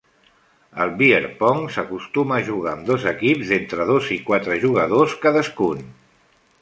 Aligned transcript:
El 0.85 0.93
beer 1.01 1.19
pong 1.41 1.59
s'acostuma 1.75 2.39
a 2.39 2.47
jugar 2.47 2.73
amb 2.77 2.89
dos 2.93 3.05
equips 3.13 3.51
d'entre 3.53 3.87
dos 3.93 4.09
i 4.17 4.21
quatre 4.31 4.57
jugadors 4.65 5.15
cadascun. 5.27 5.85